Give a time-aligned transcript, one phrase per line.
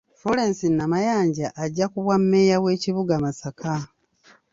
[0.19, 3.73] Florence Namayanja ajja ku bwammeeya bw'ekibuga Masaka.